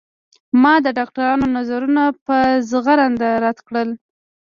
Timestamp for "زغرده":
2.69-3.29